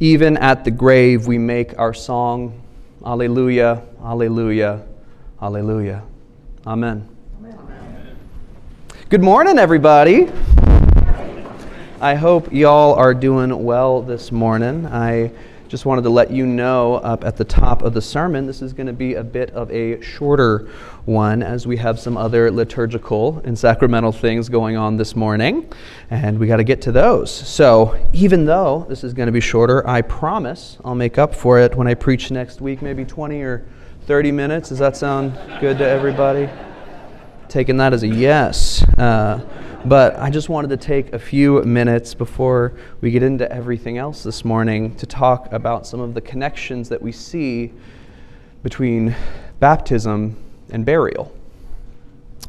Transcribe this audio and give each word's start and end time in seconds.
Even 0.00 0.36
at 0.36 0.64
the 0.64 0.70
grave, 0.70 1.26
we 1.26 1.38
make 1.38 1.76
our 1.76 1.92
song, 1.92 2.62
Alleluia, 3.04 3.82
Alleluia, 4.00 4.86
Alleluia. 5.42 6.04
Amen. 6.64 7.08
Amen. 7.42 8.16
Good 9.08 9.24
morning, 9.24 9.58
everybody. 9.58 10.30
I 12.00 12.14
hope 12.14 12.52
y'all 12.52 12.94
are 12.94 13.12
doing 13.12 13.64
well 13.64 14.00
this 14.00 14.30
morning. 14.30 14.86
I 14.86 15.32
just 15.68 15.84
wanted 15.84 16.02
to 16.02 16.10
let 16.10 16.30
you 16.30 16.46
know 16.46 16.94
up 16.94 17.24
at 17.24 17.36
the 17.36 17.44
top 17.44 17.82
of 17.82 17.92
the 17.92 18.00
sermon, 18.00 18.46
this 18.46 18.62
is 18.62 18.72
going 18.72 18.86
to 18.86 18.92
be 18.92 19.14
a 19.14 19.22
bit 19.22 19.50
of 19.50 19.70
a 19.70 20.00
shorter 20.00 20.68
one 21.04 21.42
as 21.42 21.66
we 21.66 21.76
have 21.76 22.00
some 22.00 22.16
other 22.16 22.50
liturgical 22.50 23.40
and 23.44 23.58
sacramental 23.58 24.10
things 24.10 24.48
going 24.48 24.76
on 24.76 24.96
this 24.96 25.14
morning, 25.14 25.70
and 26.10 26.38
we 26.38 26.46
got 26.46 26.56
to 26.56 26.64
get 26.64 26.80
to 26.82 26.92
those. 26.92 27.30
So, 27.30 27.98
even 28.12 28.46
though 28.46 28.86
this 28.88 29.04
is 29.04 29.12
going 29.12 29.26
to 29.26 29.32
be 29.32 29.40
shorter, 29.40 29.86
I 29.86 30.00
promise 30.02 30.78
I'll 30.84 30.94
make 30.94 31.18
up 31.18 31.34
for 31.34 31.58
it 31.58 31.74
when 31.74 31.86
I 31.86 31.94
preach 31.94 32.30
next 32.30 32.60
week, 32.60 32.80
maybe 32.80 33.04
20 33.04 33.42
or 33.42 33.66
30 34.06 34.32
minutes. 34.32 34.70
Does 34.70 34.78
that 34.78 34.96
sound 34.96 35.38
good 35.60 35.76
to 35.78 35.86
everybody? 35.86 36.48
Taking 37.48 37.78
that 37.78 37.94
as 37.94 38.02
a 38.02 38.08
yes. 38.08 38.82
Uh, 38.98 39.40
but 39.86 40.16
I 40.16 40.28
just 40.28 40.50
wanted 40.50 40.68
to 40.68 40.76
take 40.76 41.14
a 41.14 41.18
few 41.18 41.62
minutes 41.62 42.12
before 42.12 42.74
we 43.00 43.10
get 43.10 43.22
into 43.22 43.50
everything 43.50 43.96
else 43.96 44.22
this 44.22 44.44
morning 44.44 44.94
to 44.96 45.06
talk 45.06 45.50
about 45.50 45.86
some 45.86 46.00
of 46.00 46.12
the 46.12 46.20
connections 46.20 46.90
that 46.90 47.00
we 47.00 47.10
see 47.10 47.72
between 48.62 49.16
baptism 49.60 50.36
and 50.70 50.84
burial. 50.84 51.34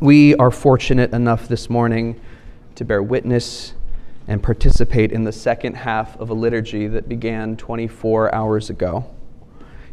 We 0.00 0.34
are 0.34 0.50
fortunate 0.50 1.12
enough 1.12 1.46
this 1.46 1.70
morning 1.70 2.20
to 2.74 2.84
bear 2.84 3.00
witness 3.00 3.74
and 4.26 4.42
participate 4.42 5.12
in 5.12 5.22
the 5.22 5.32
second 5.32 5.74
half 5.74 6.18
of 6.18 6.30
a 6.30 6.34
liturgy 6.34 6.88
that 6.88 7.08
began 7.08 7.56
24 7.56 8.34
hours 8.34 8.68
ago. 8.68 9.08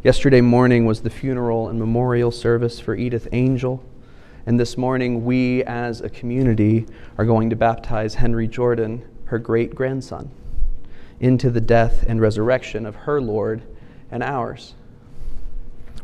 Yesterday 0.02 0.40
morning 0.40 0.84
was 0.84 1.02
the 1.02 1.10
funeral 1.10 1.68
and 1.68 1.78
memorial 1.78 2.32
service 2.32 2.80
for 2.80 2.96
Edith 2.96 3.28
Angel. 3.30 3.84
And 4.48 4.60
this 4.60 4.78
morning, 4.78 5.24
we 5.24 5.64
as 5.64 6.00
a 6.00 6.08
community 6.08 6.86
are 7.18 7.24
going 7.24 7.50
to 7.50 7.56
baptize 7.56 8.14
Henry 8.14 8.46
Jordan, 8.46 9.04
her 9.24 9.40
great 9.40 9.74
grandson, 9.74 10.30
into 11.18 11.50
the 11.50 11.60
death 11.60 12.04
and 12.06 12.20
resurrection 12.20 12.86
of 12.86 12.94
her 12.94 13.20
Lord 13.20 13.62
and 14.08 14.22
ours. 14.22 14.74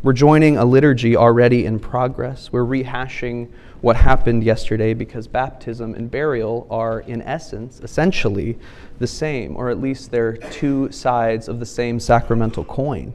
We're 0.02 0.12
joining 0.12 0.56
a 0.56 0.64
liturgy 0.64 1.16
already 1.16 1.66
in 1.66 1.78
progress. 1.78 2.50
We're 2.50 2.64
rehashing 2.64 3.48
what 3.80 3.94
happened 3.94 4.42
yesterday 4.42 4.92
because 4.92 5.28
baptism 5.28 5.94
and 5.94 6.10
burial 6.10 6.66
are, 6.68 6.98
in 6.98 7.22
essence, 7.22 7.78
essentially 7.78 8.58
the 8.98 9.06
same, 9.06 9.56
or 9.56 9.70
at 9.70 9.80
least 9.80 10.10
they're 10.10 10.36
two 10.36 10.90
sides 10.90 11.46
of 11.46 11.60
the 11.60 11.66
same 11.66 12.00
sacramental 12.00 12.64
coin. 12.64 13.14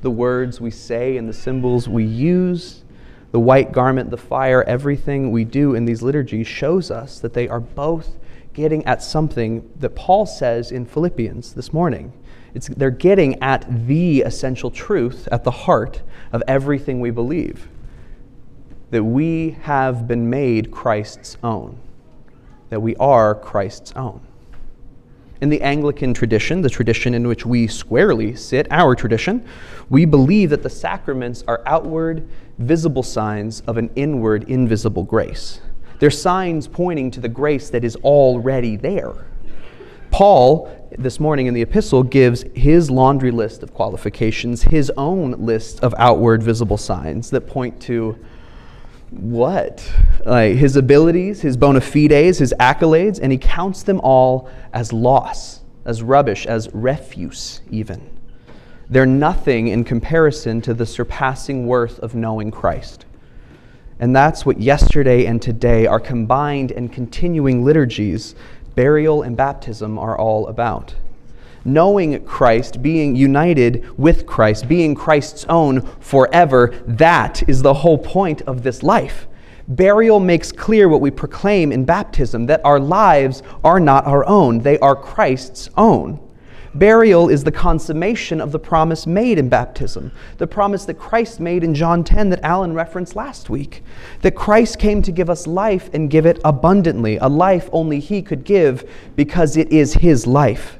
The 0.00 0.10
words 0.10 0.62
we 0.62 0.70
say 0.70 1.18
and 1.18 1.28
the 1.28 1.34
symbols 1.34 1.90
we 1.90 2.04
use 2.04 2.84
the 3.32 3.40
white 3.40 3.72
garment, 3.72 4.10
the 4.10 4.16
fire, 4.16 4.62
everything 4.64 5.30
we 5.30 5.44
do 5.44 5.74
in 5.74 5.84
these 5.84 6.02
liturgies 6.02 6.46
shows 6.46 6.90
us 6.90 7.18
that 7.20 7.34
they 7.34 7.48
are 7.48 7.60
both 7.60 8.16
getting 8.52 8.84
at 8.86 9.02
something 9.02 9.68
that 9.78 9.90
Paul 9.90 10.24
says 10.26 10.72
in 10.72 10.86
Philippians 10.86 11.52
this 11.54 11.72
morning. 11.72 12.12
It's, 12.54 12.68
they're 12.68 12.90
getting 12.90 13.42
at 13.42 13.86
the 13.86 14.22
essential 14.22 14.70
truth 14.70 15.28
at 15.30 15.44
the 15.44 15.50
heart 15.50 16.02
of 16.32 16.42
everything 16.48 17.00
we 17.00 17.10
believe 17.10 17.68
that 18.90 19.02
we 19.02 19.50
have 19.62 20.06
been 20.06 20.30
made 20.30 20.70
Christ's 20.70 21.36
own, 21.42 21.78
that 22.70 22.80
we 22.80 22.96
are 22.96 23.34
Christ's 23.34 23.92
own. 23.92 24.20
In 25.40 25.50
the 25.50 25.60
Anglican 25.60 26.14
tradition, 26.14 26.62
the 26.62 26.70
tradition 26.70 27.12
in 27.12 27.28
which 27.28 27.44
we 27.44 27.66
squarely 27.66 28.34
sit, 28.34 28.66
our 28.70 28.94
tradition, 28.94 29.46
we 29.90 30.06
believe 30.06 30.48
that 30.50 30.62
the 30.62 30.70
sacraments 30.70 31.44
are 31.46 31.62
outward, 31.66 32.26
visible 32.58 33.02
signs 33.02 33.60
of 33.66 33.76
an 33.76 33.90
inward, 33.96 34.44
invisible 34.48 35.02
grace. 35.02 35.60
They're 35.98 36.10
signs 36.10 36.68
pointing 36.68 37.10
to 37.12 37.20
the 37.20 37.28
grace 37.28 37.68
that 37.70 37.84
is 37.84 37.96
already 37.96 38.76
there. 38.76 39.26
Paul, 40.10 40.88
this 40.96 41.20
morning 41.20 41.46
in 41.46 41.52
the 41.52 41.60
epistle, 41.60 42.02
gives 42.02 42.44
his 42.54 42.90
laundry 42.90 43.30
list 43.30 43.62
of 43.62 43.74
qualifications, 43.74 44.62
his 44.62 44.90
own 44.96 45.32
list 45.32 45.80
of 45.80 45.94
outward, 45.98 46.42
visible 46.42 46.78
signs 46.78 47.28
that 47.30 47.42
point 47.42 47.78
to 47.82 48.18
what? 49.10 49.86
Like 50.24 50.56
his 50.56 50.76
abilities, 50.76 51.42
his 51.42 51.56
bona 51.56 51.80
fides, 51.80 52.38
his 52.38 52.54
accolades, 52.58 53.20
and 53.20 53.30
he 53.30 53.38
counts 53.38 53.82
them 53.82 54.00
all 54.00 54.48
as 54.72 54.92
loss, 54.92 55.60
as 55.84 56.02
rubbish, 56.02 56.46
as 56.46 56.68
refuse, 56.72 57.60
even. 57.70 58.10
They're 58.88 59.06
nothing 59.06 59.68
in 59.68 59.84
comparison 59.84 60.60
to 60.62 60.74
the 60.74 60.86
surpassing 60.86 61.66
worth 61.66 61.98
of 62.00 62.14
knowing 62.14 62.50
Christ. 62.50 63.04
And 63.98 64.14
that's 64.14 64.44
what 64.44 64.60
yesterday 64.60 65.26
and 65.26 65.40
today, 65.40 65.86
our 65.86 66.00
combined 66.00 66.70
and 66.70 66.92
continuing 66.92 67.64
liturgies, 67.64 68.34
burial 68.74 69.22
and 69.22 69.36
baptism, 69.36 69.98
are 69.98 70.16
all 70.18 70.46
about 70.48 70.94
knowing 71.66 72.24
Christ, 72.24 72.80
being 72.80 73.16
united 73.16 73.84
with 73.98 74.24
Christ, 74.24 74.68
being 74.68 74.94
Christ's 74.94 75.44
own 75.48 75.82
forever, 76.00 76.72
that 76.86 77.46
is 77.48 77.60
the 77.60 77.74
whole 77.74 77.98
point 77.98 78.40
of 78.42 78.62
this 78.62 78.82
life. 78.82 79.26
Burial 79.68 80.20
makes 80.20 80.52
clear 80.52 80.88
what 80.88 81.00
we 81.00 81.10
proclaim 81.10 81.72
in 81.72 81.84
baptism 81.84 82.46
that 82.46 82.64
our 82.64 82.78
lives 82.78 83.42
are 83.64 83.80
not 83.80 84.06
our 84.06 84.26
own, 84.26 84.60
they 84.60 84.78
are 84.78 84.94
Christ's 84.94 85.70
own. 85.76 86.20
Burial 86.78 87.30
is 87.30 87.42
the 87.42 87.52
consummation 87.52 88.38
of 88.38 88.52
the 88.52 88.58
promise 88.58 89.06
made 89.06 89.38
in 89.38 89.48
baptism, 89.48 90.12
the 90.36 90.46
promise 90.46 90.84
that 90.84 90.98
Christ 90.98 91.40
made 91.40 91.64
in 91.64 91.74
John 91.74 92.04
10 92.04 92.28
that 92.30 92.44
Alan 92.44 92.74
referenced 92.74 93.16
last 93.16 93.48
week. 93.48 93.82
That 94.20 94.34
Christ 94.34 94.78
came 94.78 95.00
to 95.02 95.10
give 95.10 95.30
us 95.30 95.46
life 95.46 95.88
and 95.94 96.10
give 96.10 96.26
it 96.26 96.38
abundantly, 96.44 97.16
a 97.16 97.28
life 97.28 97.70
only 97.72 97.98
He 97.98 98.20
could 98.20 98.44
give 98.44 98.88
because 99.16 99.56
it 99.56 99.72
is 99.72 99.94
His 99.94 100.26
life. 100.26 100.75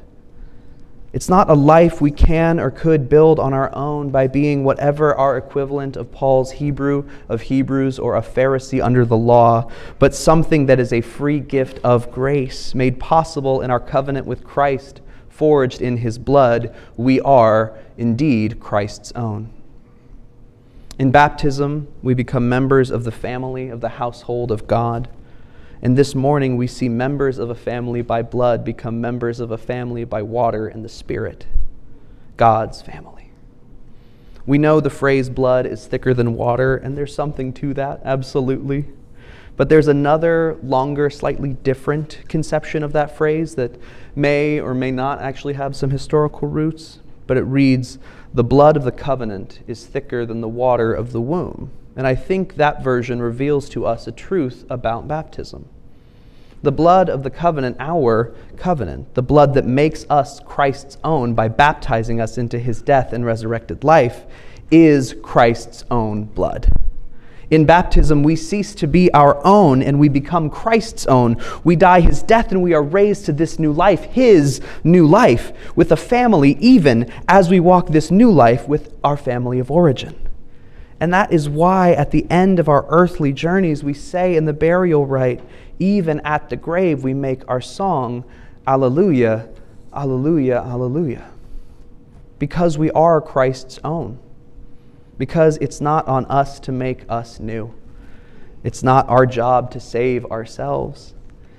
It's 1.16 1.30
not 1.30 1.48
a 1.48 1.54
life 1.54 2.02
we 2.02 2.10
can 2.10 2.60
or 2.60 2.70
could 2.70 3.08
build 3.08 3.40
on 3.40 3.54
our 3.54 3.74
own 3.74 4.10
by 4.10 4.26
being 4.26 4.64
whatever 4.64 5.14
our 5.14 5.38
equivalent 5.38 5.96
of 5.96 6.12
Paul's 6.12 6.52
Hebrew 6.52 7.08
of 7.30 7.40
Hebrews 7.40 7.98
or 7.98 8.16
a 8.16 8.20
Pharisee 8.20 8.84
under 8.84 9.02
the 9.02 9.16
law, 9.16 9.70
but 9.98 10.14
something 10.14 10.66
that 10.66 10.78
is 10.78 10.92
a 10.92 11.00
free 11.00 11.40
gift 11.40 11.78
of 11.82 12.10
grace 12.10 12.74
made 12.74 13.00
possible 13.00 13.62
in 13.62 13.70
our 13.70 13.80
covenant 13.80 14.26
with 14.26 14.44
Christ, 14.44 15.00
forged 15.30 15.80
in 15.80 15.96
his 15.96 16.18
blood. 16.18 16.76
We 16.98 17.18
are 17.22 17.78
indeed 17.96 18.60
Christ's 18.60 19.10
own. 19.12 19.48
In 20.98 21.12
baptism, 21.12 21.88
we 22.02 22.12
become 22.12 22.46
members 22.46 22.90
of 22.90 23.04
the 23.04 23.10
family, 23.10 23.70
of 23.70 23.80
the 23.80 23.88
household 23.88 24.52
of 24.52 24.66
God. 24.66 25.08
And 25.82 25.96
this 25.96 26.14
morning, 26.14 26.56
we 26.56 26.66
see 26.66 26.88
members 26.88 27.38
of 27.38 27.50
a 27.50 27.54
family 27.54 28.02
by 28.02 28.22
blood 28.22 28.64
become 28.64 29.00
members 29.00 29.40
of 29.40 29.50
a 29.50 29.58
family 29.58 30.04
by 30.04 30.22
water 30.22 30.66
and 30.66 30.84
the 30.84 30.88
Spirit, 30.88 31.46
God's 32.36 32.80
family. 32.80 33.30
We 34.46 34.58
know 34.58 34.80
the 34.80 34.90
phrase 34.90 35.28
blood 35.28 35.66
is 35.66 35.86
thicker 35.86 36.14
than 36.14 36.34
water, 36.34 36.76
and 36.76 36.96
there's 36.96 37.14
something 37.14 37.52
to 37.54 37.74
that, 37.74 38.00
absolutely. 38.04 38.86
But 39.56 39.68
there's 39.68 39.88
another, 39.88 40.56
longer, 40.62 41.10
slightly 41.10 41.54
different 41.54 42.22
conception 42.28 42.82
of 42.82 42.92
that 42.92 43.16
phrase 43.16 43.56
that 43.56 43.76
may 44.14 44.60
or 44.60 44.72
may 44.72 44.90
not 44.90 45.20
actually 45.20 45.54
have 45.54 45.74
some 45.74 45.90
historical 45.90 46.48
roots, 46.48 47.00
but 47.26 47.36
it 47.36 47.42
reads, 47.42 47.98
The 48.32 48.44
blood 48.44 48.76
of 48.76 48.84
the 48.84 48.92
covenant 48.92 49.60
is 49.66 49.86
thicker 49.86 50.24
than 50.24 50.40
the 50.40 50.48
water 50.48 50.94
of 50.94 51.12
the 51.12 51.20
womb. 51.20 51.70
And 51.96 52.06
I 52.06 52.14
think 52.14 52.56
that 52.56 52.84
version 52.84 53.22
reveals 53.22 53.68
to 53.70 53.86
us 53.86 54.06
a 54.06 54.12
truth 54.12 54.66
about 54.68 55.08
baptism. 55.08 55.66
The 56.62 56.72
blood 56.72 57.08
of 57.08 57.22
the 57.22 57.30
covenant, 57.30 57.76
our 57.80 58.34
covenant, 58.56 59.14
the 59.14 59.22
blood 59.22 59.54
that 59.54 59.64
makes 59.64 60.04
us 60.10 60.40
Christ's 60.40 60.98
own 61.02 61.34
by 61.34 61.48
baptizing 61.48 62.20
us 62.20 62.38
into 62.38 62.58
his 62.58 62.82
death 62.82 63.12
and 63.12 63.24
resurrected 63.24 63.82
life, 63.82 64.24
is 64.70 65.14
Christ's 65.22 65.84
own 65.90 66.24
blood. 66.24 66.70
In 67.48 67.64
baptism, 67.64 68.24
we 68.24 68.34
cease 68.34 68.74
to 68.74 68.88
be 68.88 69.12
our 69.12 69.40
own 69.46 69.80
and 69.80 70.00
we 70.00 70.08
become 70.08 70.50
Christ's 70.50 71.06
own. 71.06 71.40
We 71.62 71.76
die 71.76 72.00
his 72.00 72.22
death 72.22 72.50
and 72.50 72.60
we 72.60 72.74
are 72.74 72.82
raised 72.82 73.26
to 73.26 73.32
this 73.32 73.58
new 73.58 73.72
life, 73.72 74.02
his 74.04 74.60
new 74.82 75.06
life, 75.06 75.52
with 75.76 75.92
a 75.92 75.96
family, 75.96 76.56
even 76.58 77.10
as 77.28 77.48
we 77.48 77.60
walk 77.60 77.88
this 77.88 78.10
new 78.10 78.32
life 78.32 78.66
with 78.66 78.92
our 79.04 79.16
family 79.16 79.60
of 79.60 79.70
origin. 79.70 80.25
And 81.00 81.12
that 81.12 81.32
is 81.32 81.48
why 81.48 81.92
at 81.92 82.10
the 82.10 82.26
end 82.30 82.58
of 82.58 82.68
our 82.68 82.86
earthly 82.88 83.32
journeys, 83.32 83.84
we 83.84 83.92
say 83.92 84.36
in 84.36 84.46
the 84.46 84.52
burial 84.52 85.06
rite, 85.06 85.40
even 85.78 86.20
at 86.20 86.48
the 86.48 86.56
grave, 86.56 87.02
we 87.04 87.12
make 87.12 87.42
our 87.48 87.60
song, 87.60 88.24
Alleluia, 88.66 89.48
Alleluia, 89.92 90.62
Alleluia. 90.62 91.30
Because 92.38 92.78
we 92.78 92.90
are 92.92 93.20
Christ's 93.20 93.78
own. 93.84 94.18
Because 95.18 95.58
it's 95.58 95.80
not 95.80 96.06
on 96.06 96.24
us 96.26 96.60
to 96.60 96.72
make 96.72 97.04
us 97.08 97.40
new. 97.40 97.72
It's 98.64 98.82
not 98.82 99.08
our 99.08 99.26
job 99.26 99.70
to 99.72 99.80
save 99.80 100.24
ourselves. 100.26 101.14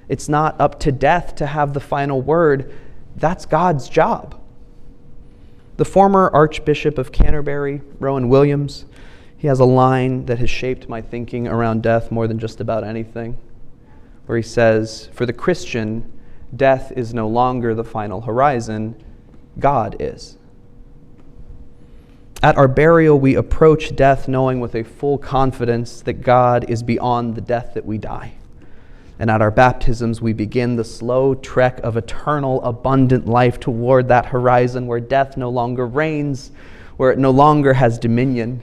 It's 0.10 0.30
not 0.30 0.60
up 0.60 0.80
to 0.82 0.92
death 0.92 1.36
to 1.36 1.46
have 1.46 1.74
the 1.74 1.80
final 1.80 2.22
word. 2.22 2.74
That's 3.16 3.46
God's 3.46 3.88
job. 3.88 4.40
The 5.78 5.86
former 5.86 6.30
Archbishop 6.34 6.98
of 6.98 7.12
Canterbury, 7.12 7.82
Rowan 8.00 8.30
Williams, 8.30 8.86
he 9.38 9.48
has 9.48 9.60
a 9.60 9.66
line 9.66 10.26
that 10.26 10.40
has 10.40 10.50
shaped 10.50 10.90
my 10.90 11.02
thinking 11.02 11.48
around 11.48 11.84
death 11.84 12.12
more 12.12 12.28
than 12.28 12.40
just 12.40 12.60
about 12.60 12.84
anything, 12.84 13.38
where 14.26 14.38
he 14.38 14.44
says, 14.44 15.10
For 15.14 15.26
the 15.26 15.34
Christian, 15.34 16.12
death 16.56 16.92
is 16.96 17.14
no 17.14 17.28
longer 17.28 17.76
the 17.76 17.84
final 17.84 18.22
horizon, 18.22 19.02
God 19.60 19.96
is. 20.00 20.38
At 22.42 22.58
our 22.58 22.68
burial, 22.68 23.20
we 23.20 23.36
approach 23.36 23.96
death 23.96 24.28
knowing 24.28 24.60
with 24.60 24.76
a 24.76 24.84
full 24.84 25.18
confidence 25.18 26.02
that 26.02 26.22
God 26.22 26.70
is 26.70 26.84
beyond 26.84 27.36
the 27.36 27.42
death 27.42 27.74
that 27.74 27.86
we 27.86 27.98
die. 27.98 28.34
And 29.20 29.32
at 29.32 29.42
our 29.42 29.50
baptisms, 29.50 30.22
we 30.22 30.34
begin 30.34 30.76
the 30.76 30.84
slow 30.84 31.34
trek 31.34 31.80
of 31.80 31.98
eternal, 31.98 32.64
abundant 32.64 33.26
life 33.28 33.60
toward 33.60 34.08
that 34.10 34.28
horizon 34.28 34.86
where 34.86 35.00
death 35.00 35.38
no 35.38 35.50
longer 35.50 35.88
reigns, 35.88 36.52
where 36.98 37.12
it 37.12 37.18
no 37.18 37.32
longer 37.32 37.74
has 37.74 37.98
dominion. 37.98 38.62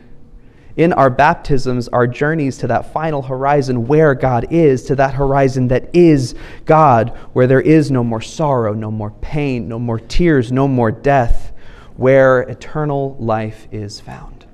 In 0.76 0.92
our 0.92 1.10
baptisms, 1.10 1.88
our 1.88 2.06
journeys 2.06 2.58
to 2.58 2.66
that 2.66 2.92
final 2.92 3.22
horizon 3.22 3.86
where 3.86 4.14
God 4.14 4.48
is, 4.50 4.84
to 4.86 4.96
that 4.96 5.14
horizon 5.14 5.68
that 5.68 5.88
is 5.94 6.34
God, 6.64 7.10
where 7.32 7.46
there 7.46 7.60
is 7.60 7.90
no 7.90 8.02
more 8.02 8.20
sorrow, 8.20 8.74
no 8.74 8.90
more 8.90 9.12
pain, 9.12 9.68
no 9.68 9.78
more 9.78 10.00
tears, 10.00 10.50
no 10.50 10.66
more 10.66 10.90
death 10.90 11.52
where 11.96 12.40
eternal 12.40 13.16
life 13.20 13.68
is 13.70 14.00
found. 14.00 14.46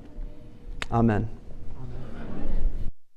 Amen. 0.93 1.29